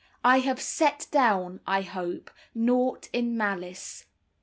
I 0.23 0.39
have 0.39 0.59
"set 0.59 1.05
down," 1.11 1.59
I 1.67 1.83
hope, 1.83 2.31
"nought 2.55 3.07
in 3.13 3.37
malice." 3.37 4.05